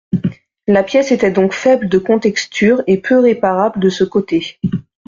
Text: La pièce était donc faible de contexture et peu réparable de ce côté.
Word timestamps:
La 0.65 0.81
pièce 0.81 1.11
était 1.11 1.29
donc 1.29 1.53
faible 1.53 1.87
de 1.87 1.99
contexture 1.99 2.81
et 2.87 2.97
peu 2.99 3.19
réparable 3.19 3.79
de 3.79 3.89
ce 3.89 4.03
côté. 4.03 4.57